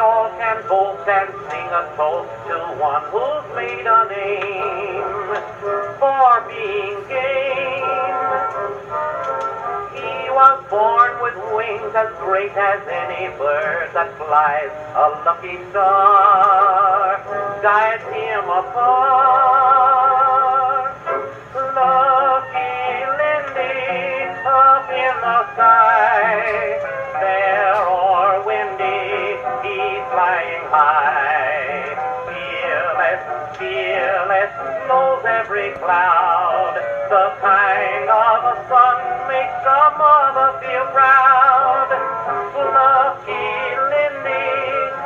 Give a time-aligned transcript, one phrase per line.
[0.00, 5.04] smoke and sing a toast to one who's made a name
[6.00, 7.84] for being game.
[9.92, 14.72] He was born with wings as great as any bird that flies.
[14.96, 17.20] A lucky star
[17.60, 19.70] guides him apart.
[21.76, 22.72] Lucky
[23.20, 23.76] Lindy
[24.48, 25.69] up in the sky,
[33.58, 34.54] Fearless,
[34.88, 36.74] knows every cloud.
[37.10, 41.90] The kind of a son makes a mother feel proud.
[42.56, 43.50] Lucky
[43.90, 44.48] Lindy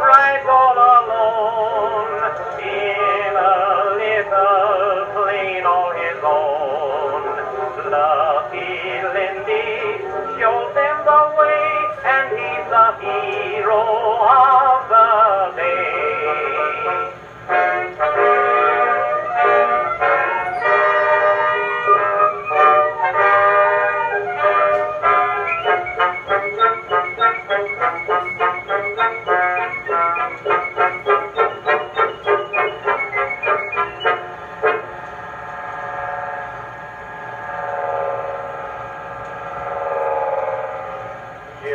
[0.00, 2.22] rides all alone
[2.62, 3.54] in a
[4.00, 7.22] little plane all his own.
[7.90, 9.97] Lucky Lindy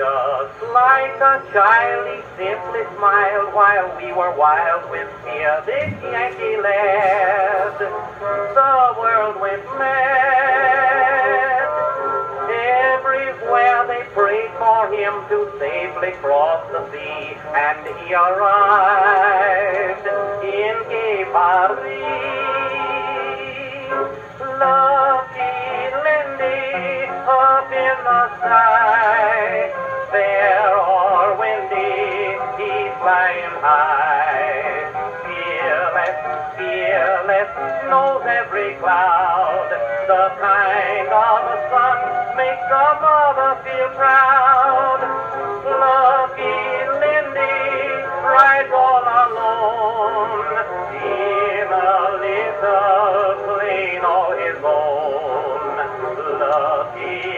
[0.04, 5.64] Just like a child, he simply smiled while we were wild with fear.
[5.66, 7.88] This Yankee lad, the
[9.00, 11.70] world went mad.
[12.52, 19.23] Everywhere they prayed for him to safely cross the sea, and he arrived
[33.04, 34.88] flying high.
[35.28, 36.20] Fearless,
[36.56, 37.52] fearless,
[37.92, 39.68] knows every cloud.
[40.08, 42.00] The kind of a son
[42.40, 45.04] makes a mother feel proud.
[45.84, 46.64] Lucky
[47.04, 47.60] Lindy
[48.24, 50.64] rides all alone
[50.96, 55.76] in a little plane all his own.
[56.40, 57.33] Lucky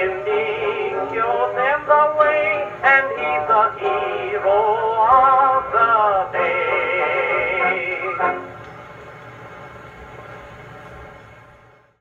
[0.00, 3.89] Lindy shows them the way, and he's the